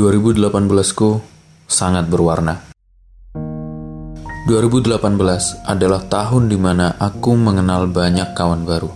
2018ku 0.00 1.20
sangat 1.68 2.08
berwarna. 2.08 2.72
2018 4.48 4.96
adalah 5.68 6.00
tahun 6.08 6.48
di 6.48 6.56
mana 6.56 6.96
aku 6.96 7.36
mengenal 7.36 7.84
banyak 7.84 8.32
kawan 8.32 8.64
baru. 8.64 8.88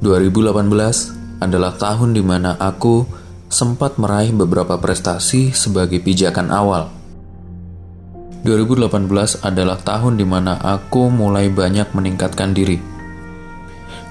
2018 0.00 1.23
adalah 1.42 1.74
tahun 1.74 2.14
di 2.14 2.22
mana 2.22 2.54
aku 2.58 3.06
sempat 3.50 3.96
meraih 3.98 4.34
beberapa 4.34 4.78
prestasi 4.78 5.54
sebagai 5.54 6.02
pijakan 6.02 6.50
awal. 6.50 6.90
2018 8.44 9.40
adalah 9.40 9.80
tahun 9.80 10.20
di 10.20 10.26
mana 10.28 10.60
aku 10.60 11.08
mulai 11.08 11.48
banyak 11.48 11.96
meningkatkan 11.96 12.52
diri 12.52 12.94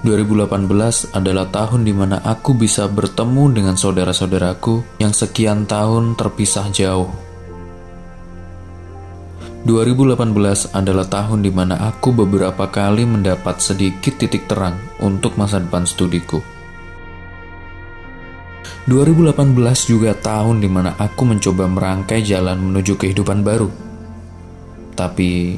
2018 0.03 1.15
adalah 1.15 1.47
tahun 1.47 1.87
di 1.87 1.95
mana 1.95 2.19
aku 2.19 2.51
bisa 2.59 2.91
bertemu 2.91 3.55
dengan 3.55 3.75
saudara-saudaraku 3.79 4.99
yang 4.99 5.15
sekian 5.15 5.63
tahun 5.63 6.19
terpisah 6.19 6.67
jauh. 6.75 7.07
2018 9.63 10.75
adalah 10.75 11.07
tahun 11.07 11.39
di 11.39 11.55
mana 11.55 11.79
aku 11.87 12.11
beberapa 12.11 12.67
kali 12.67 13.07
mendapat 13.07 13.63
sedikit 13.63 14.19
titik 14.19 14.43
terang 14.51 14.75
untuk 14.99 15.39
masa 15.39 15.63
depan 15.63 15.87
studiku. 15.87 16.43
2018 18.83 19.55
juga 19.87 20.11
tahun 20.11 20.59
di 20.59 20.67
mana 20.67 20.91
aku 20.99 21.23
mencoba 21.23 21.71
merangkai 21.71 22.19
jalan 22.19 22.59
menuju 22.59 22.99
kehidupan 22.99 23.39
baru. 23.39 23.71
Tapi 24.91 25.55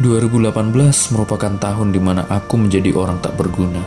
2018 0.00 1.12
merupakan 1.12 1.52
tahun 1.60 1.92
di 1.92 2.00
mana 2.00 2.24
aku 2.24 2.56
menjadi 2.56 2.88
orang 2.96 3.20
tak 3.20 3.36
berguna. 3.36 3.84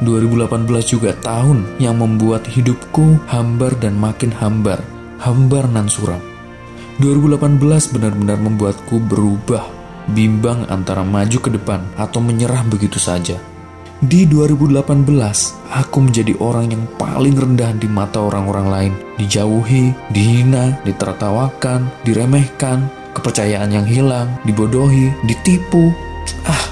2018 0.00 0.72
juga 0.88 1.12
tahun 1.20 1.68
yang 1.76 2.00
membuat 2.00 2.48
hidupku 2.48 3.20
hambar 3.28 3.76
dan 3.76 4.00
makin 4.00 4.32
hambar, 4.32 4.80
hambar 5.20 5.68
nan 5.68 5.84
suram. 5.84 6.24
2018 7.04 7.60
benar-benar 7.92 8.40
membuatku 8.40 8.96
berubah, 9.04 9.68
bimbang 10.16 10.64
antara 10.72 11.04
maju 11.04 11.36
ke 11.44 11.52
depan 11.52 11.84
atau 12.00 12.24
menyerah 12.24 12.64
begitu 12.64 12.96
saja. 12.96 13.36
Di 14.00 14.24
2018, 14.24 15.12
aku 15.68 15.98
menjadi 16.00 16.32
orang 16.40 16.72
yang 16.72 16.88
paling 16.96 17.36
rendah 17.36 17.76
di 17.76 17.84
mata 17.84 18.16
orang-orang 18.24 18.66
lain, 18.72 18.92
dijauhi, 19.20 19.92
dihina, 20.08 20.80
ditertawakan, 20.88 21.84
diremehkan, 22.08 22.88
kepercayaan 23.12 23.68
yang 23.68 23.84
hilang, 23.84 24.32
dibodohi, 24.48 25.12
ditipu. 25.28 25.92
Ah, 26.48 26.64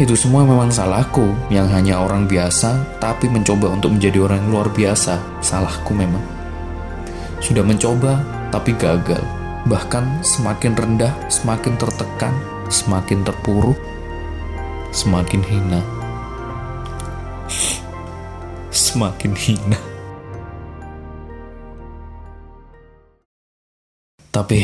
itu 0.00 0.16
semua 0.16 0.48
memang 0.48 0.72
salahku 0.72 1.36
yang 1.52 1.68
hanya 1.68 2.00
orang 2.00 2.24
biasa 2.24 2.96
tapi 2.96 3.28
mencoba 3.28 3.68
untuk 3.68 3.92
menjadi 3.92 4.24
orang 4.24 4.40
yang 4.40 4.50
luar 4.56 4.68
biasa. 4.72 5.20
Salahku 5.44 5.92
memang. 5.92 6.24
Sudah 7.44 7.68
mencoba 7.68 8.24
tapi 8.48 8.72
gagal. 8.80 9.20
Bahkan 9.68 10.24
semakin 10.24 10.72
rendah, 10.72 11.12
semakin 11.28 11.76
tertekan, 11.76 12.32
semakin 12.72 13.28
terpuruk, 13.28 13.76
semakin 14.88 15.44
hina. 15.44 16.01
Semakin 18.92 19.32
hina. 19.32 19.80
Tapi 24.32 24.60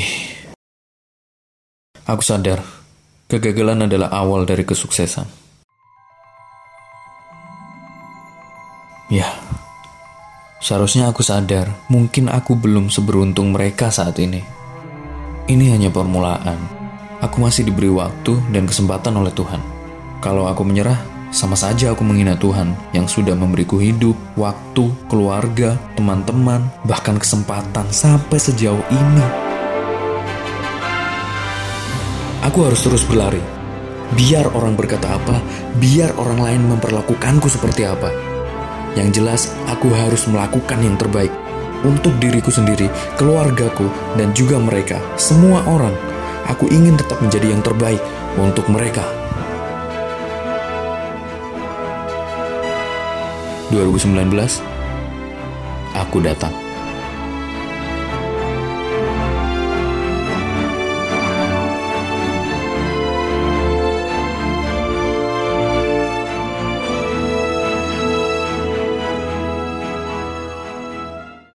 Aku 2.09 2.25
sadar, 2.25 2.65
kegagalan 3.28 3.84
adalah 3.84 4.09
awal 4.09 4.49
dari 4.49 4.65
kesuksesan. 4.65 5.28
Ya, 9.12 9.28
seharusnya 10.65 11.12
aku 11.12 11.21
sadar, 11.21 11.69
mungkin 11.93 12.33
aku 12.33 12.56
belum 12.56 12.88
seberuntung 12.88 13.53
mereka 13.53 13.93
saat 13.93 14.17
ini. 14.25 14.41
Ini 15.53 15.77
hanya 15.77 15.93
permulaan. 15.93 16.56
Aku 17.21 17.44
masih 17.44 17.69
diberi 17.69 17.93
waktu 17.93 18.41
dan 18.56 18.65
kesempatan 18.65 19.12
oleh 19.12 19.33
Tuhan. 19.37 19.61
Kalau 20.25 20.49
aku 20.49 20.65
menyerah, 20.65 20.97
sama 21.28 21.61
saja 21.61 21.93
aku 21.93 22.00
menghina 22.09 22.41
Tuhan 22.41 22.72
yang 22.97 23.05
sudah 23.05 23.37
memberiku 23.37 23.77
hidup, 23.77 24.16
waktu, 24.33 24.89
keluarga, 25.12 25.77
teman-teman, 25.93 26.65
bahkan 26.89 27.21
kesempatan 27.21 27.84
sampai 27.93 28.41
sejauh 28.41 28.81
ini. 28.89 29.27
Aku 32.49 32.65
harus 32.65 32.81
terus 32.81 33.05
berlari. 33.05 33.44
Biar 34.17 34.49
orang 34.56 34.72
berkata 34.72 35.21
apa, 35.21 35.37
biar 35.77 36.17
orang 36.17 36.41
lain 36.41 36.62
memperlakukanku 36.72 37.44
seperti 37.53 37.84
apa. 37.84 38.09
Yang 38.97 39.09
jelas, 39.21 39.43
aku 39.69 39.93
harus 39.93 40.25
melakukan 40.33 40.81
yang 40.81 40.97
terbaik 40.97 41.28
untuk 41.84 42.17
diriku 42.17 42.49
sendiri, 42.49 42.88
keluargaku, 43.21 43.84
dan 44.17 44.33
juga 44.33 44.56
mereka, 44.56 44.97
semua 45.21 45.61
orang. 45.69 45.93
Aku 46.49 46.72
ingin 46.72 46.97
tetap 46.97 47.21
menjadi 47.21 47.53
yang 47.53 47.61
terbaik 47.61 48.00
untuk 48.41 48.65
mereka. 48.72 49.05
2019, 53.71 54.65
aku 55.93 56.25
datang. 56.25 56.68